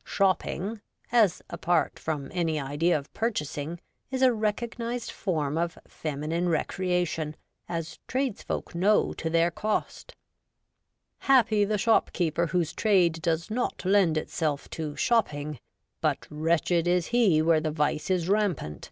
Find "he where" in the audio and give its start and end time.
17.06-17.62